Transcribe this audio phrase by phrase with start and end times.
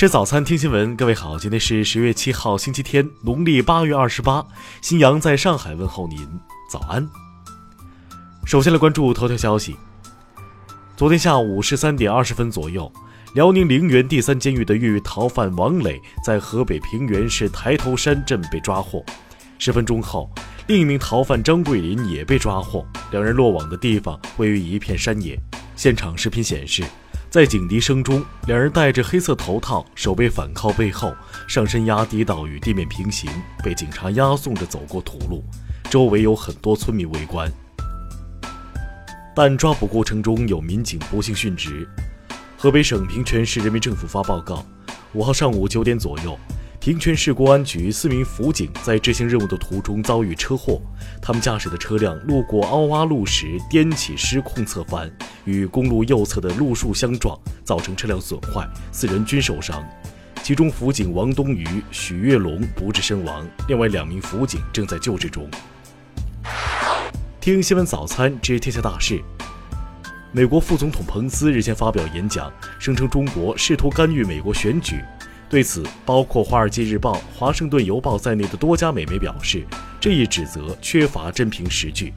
[0.00, 0.96] 吃早餐，听新闻。
[0.96, 4.42] 各位好，今天是十月七号，星期天，农历八月二十八。
[4.80, 6.26] 新阳在上海问候您，
[6.70, 7.06] 早安。
[8.46, 9.76] 首先来关注头条消息。
[10.96, 12.90] 昨天下午十三点二十分左右，
[13.34, 19.04] 辽宁陵园第三监狱的越狱逃犯王磊在河北平原市抬头山镇被抓获。
[19.58, 20.30] 十分钟后，
[20.66, 25.38] 另一名逃犯张桂林也被抓获，两人落网的地方位于一片山野。
[25.76, 26.82] 现场视频显示。
[27.30, 31.14] 在警笛声中，两人戴着黑色头套，手背反靠背后，
[31.46, 33.30] 上身压低到与地面平行，
[33.62, 35.44] 被警察押送着走过土路。
[35.88, 37.48] 周围有很多村民围观。
[39.32, 41.88] 但抓捕过程中有民警不幸殉职。
[42.58, 44.66] 河北省平泉市人民政府发报告：
[45.12, 46.36] 五号上午九点左右。
[46.80, 50.80] 平泉市公安局四名辅警在执行任务的途中遭遇车祸，
[51.20, 55.12] 他们驾驶的车辆路过凹洼路时颠起失控侧翻，
[55.44, 59.86] 与公路右侧的路树相撞，造成车辆损坏，四人均受伤。
[60.42, 65.46] 其中辅警王东宇、许跃龙不治身亡，另外两名辅警正在救治中。
[67.42, 69.20] 听新闻早餐知天下大事。
[70.32, 75.04] 美国副总统彭斯日前发表演讲，声称中国试图干预美国选举。
[75.50, 79.66] 对此，包括《华尔街日报》《华盛顿邮报》在内的多家美媒表示，
[80.00, 82.14] 这一指责缺乏真凭实据。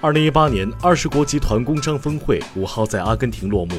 [0.00, 3.74] 二零一八年二十国集团工商峰会五号在阿根廷落幕，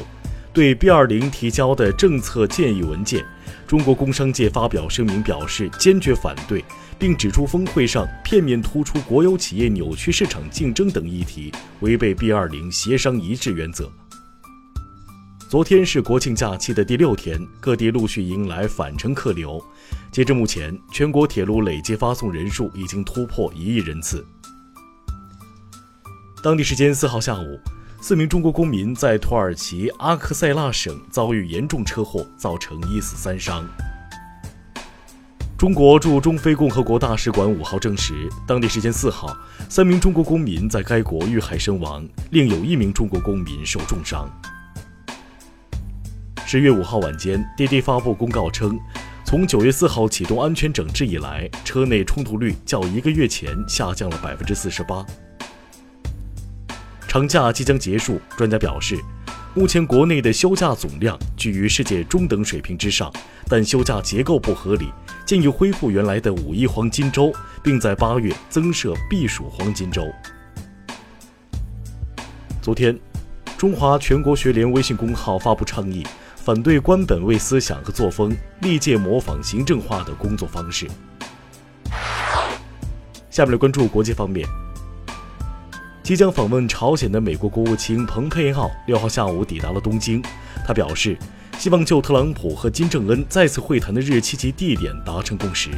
[0.52, 3.24] 对 B 二零提交的政策建议文件，
[3.66, 6.62] 中国工商界发表声明表示坚决反对，
[6.98, 13.90] 并指出峰会上片面突出国有企业扭曲市场竞争等议题，违背 B 二零协商一致原则。
[15.48, 19.64] 昨天是国庆假期的第六天，各地陆续迎来返程客流。
[20.10, 24.26] 截至目前，全国铁路累计发送人数已经突破一亿人次。
[26.42, 27.60] 当地时间四号下午，
[28.00, 33.64] 四名中国公民在土耳其阿克塞拉省遭遇严重车祸，造成一死三伤。
[35.56, 39.36] 中国驻中非共和国大使馆五号证实，当地时间四号，
[39.68, 44.28] 三名中国公民在该国遇害身亡，另有一名中国公民受重伤。
[46.48, 48.78] 十月五号晚间，滴滴发布公告称，
[49.24, 55.04] 从九月四号启动安全整治以来，车内冲突率较一个月前下降了百分之四十八。
[57.08, 58.96] 长假即将结束，专家表示，
[59.54, 63.12] 目前国内的休假总量居于世界中等水平之上，
[63.48, 64.92] 但休假结构不合理，
[65.26, 70.06] 建议恢复原来的五一黄金周，并在八月增设避暑黄金周。
[72.62, 72.96] 昨天，
[73.58, 76.06] 中华全国学联微信公号发布倡议。
[76.46, 80.86] 反对官本位思想和作风，历届模仿行政化的工作方式。
[83.28, 84.46] 下面来关注国际方面。
[86.04, 90.22] 即将访问朝鲜的美国国务卿蓬佩奥六号下午抵达了东京，
[90.64, 91.18] 他表示
[91.58, 95.70] 希望就特朗普和金正恩再次会谈的日期及地点达成共识。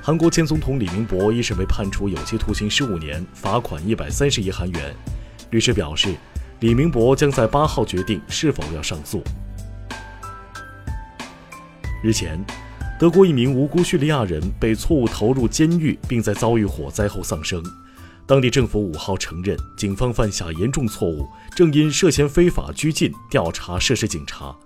[0.00, 4.94] 韩国前总统李明博一审被判处有期徒刑十五年，罚款一百三十亿韩元。
[5.50, 6.14] 律师表示。
[6.60, 9.22] 李明博将在八号决定是否要上诉。
[12.02, 12.42] 日前，
[12.98, 17.62] 德国一名无辜叙利亚人被错误投入监狱，并在遭遇火灾后丧生。
[18.26, 24.56] 当地政府五号承认，警方犯下严重错误，正因涉嫌非法拘禁调查涉事警察。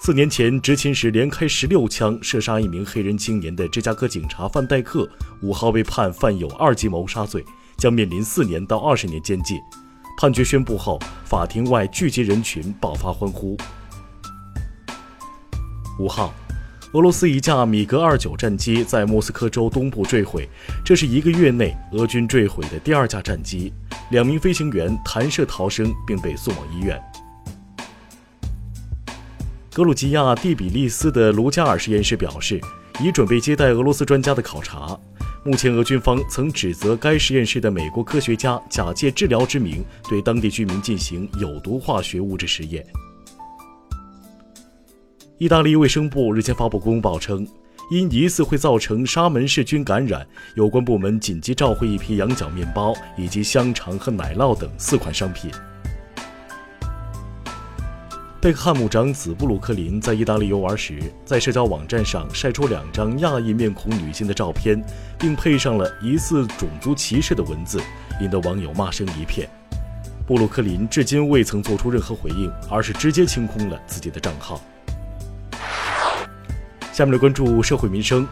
[0.00, 5.06] 四年前执勤时连开十六枪射杀一名黑人青年的芝加哥警察范戴克，
[5.42, 7.44] 五号被判犯有二级谋杀罪。
[7.78, 9.58] 将面临四年到二十年监禁。
[10.20, 13.56] 判决宣布后，法庭外聚集人群，爆发欢呼。
[16.00, 16.34] 五号，
[16.92, 20.48] 俄罗斯一架米格二九战机在莫斯科州东部坠毁，
[20.84, 23.72] 这是一个月内俄军坠毁的第二架战机。
[24.10, 27.00] 两名飞行员弹射逃生，并被送往医院。
[29.72, 32.60] 格鲁吉亚蒂比利斯的卢加尔实验室表示，
[33.00, 34.98] 已准备接待俄罗斯专家的考察。
[35.44, 42.84] 目前，俄军方曾指责该实验室的美国科学家假借治疗之名，对当地居民进行有毒化学物质实验。
[45.38, 47.46] 意大利卫生部日前发布公报称，
[47.90, 50.26] 因疑似会造成沙门氏菌感染，
[50.56, 55.50] 有关部门紧急召回一批羊角面包以及香肠和奶酪等四款商品。
[58.40, 64.80] 贝克汉姆长子布鲁克林在意大利游玩时，在社交网站上晒出两张亚裔面孔女性的照片，
[65.18, 67.80] 并配上了疑似种族歧视的文字，
[68.20, 69.48] 引得网友骂声一片。
[70.24, 74.60] 布鲁克林至今未曾做出任何回应，而是直接清空了自己的账号。
[76.92, 78.24] 下面来关注社会民生。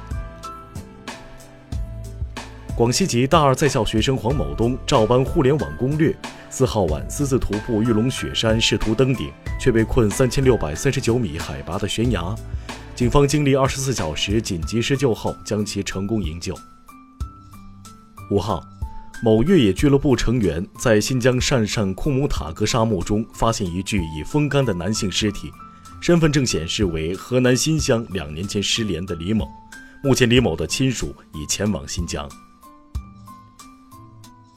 [2.76, 6.14] 广西籍大二在校学生黄某东照搬互联网攻略，
[6.50, 12.36] 四号晚私自徒步玉龙雪山，试图登顶，却被困三千六百三十九米海拔的悬崖。
[12.94, 16.54] 警方经历二十四小时紧急施救后，将其成功营救。
[18.30, 18.62] 五号，
[19.22, 25.50] 某越野俱乐部成员在新疆鄯善库姆塔格沙漠中发现一具已风干的男性尸体，
[26.02, 29.48] 身份证显示为河南新乡两年前失联的李某。
[30.02, 32.28] 目前，李某的亲属已前往新疆。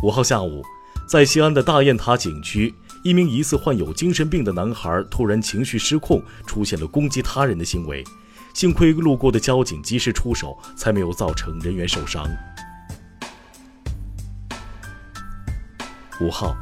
[0.01, 0.63] 五号下午，
[1.05, 2.73] 在西安的大雁塔景区，
[3.03, 8.01] 一名疑似患有精神病的男孩突然情绪失控，出现了攻击他人的行为。
[8.53, 12.25] 幸亏路过的交警及时出手，才没有造成人员受伤。
[16.21, 16.55] 五号，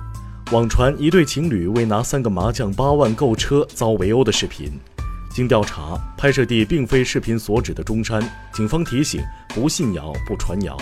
[0.51, 4.71] 网传一对情侣为拿三个麻将八万购车遭围殴的视频。
[5.31, 8.19] 经调查，拍摄地并非视频所指的中山。
[8.51, 10.75] 警方提醒：不信谣，不传谣。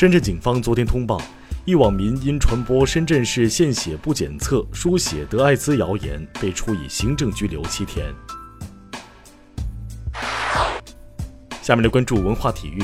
[0.00, 1.20] 深圳警方昨天通报，
[1.66, 8.06] 一网民因传播深圳市献血不检测、输血得艾滋谣言，被处以行政拘留七天。
[11.60, 12.82] 下面来关注文化体育。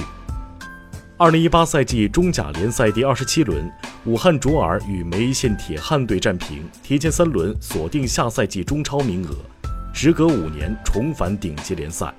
[1.16, 3.66] 二零一八赛季中甲联赛第二十七轮，
[4.04, 9.34] 武汉卓尔与梅县铁汉队战平，提前三轮锁定下赛季中超名额，
[9.94, 12.12] 时隔五年重返顶级联赛。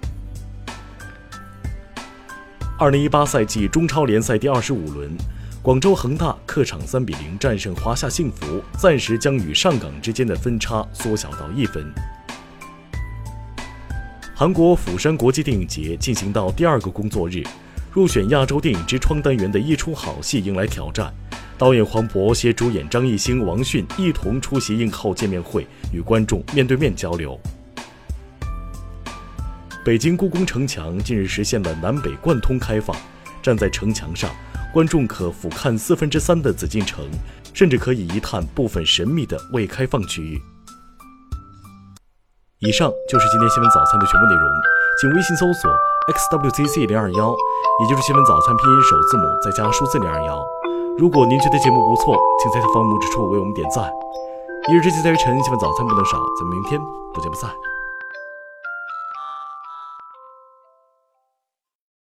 [2.79, 5.09] 二零一八赛季中超联赛第二十五轮，
[5.63, 11.91] 广州恒大客场三比零战胜华夏幸福，暂时将与上港之间的分差缩小到一分。
[14.35, 17.43] 韩国釜山国际电影节进行到第二个工作日。
[17.91, 21.11] 入选亚洲电影之窗单元的一出好戏迎来挑战，
[21.57, 27.39] 导演黄渤携主演张艺兴、王迅一同出席映后见面会，与观众面对面交流。
[29.87, 32.93] 北京故宫城墙近日实现了南北贯通开放，
[33.41, 34.29] 站在城墙上，
[34.73, 37.09] 观众可俯瞰四分之三的紫禁城，
[37.53, 40.41] 甚至可以一探部分神秘的未开放区域。
[42.59, 44.43] 以上就是今天新闻早餐的全部内容，
[44.99, 45.71] 请微信搜索。
[46.11, 47.33] xwzc 零二幺，
[47.79, 50.45] 也就是新闻早餐拼音首字母再加数字零二幺。
[50.97, 53.89] 如果您觉得节目不错，请在下方拇指处为我们点赞。
[54.67, 56.77] 一日之计在于晨，新闻早餐不能少，咱们明天
[57.13, 57.49] 不见不散。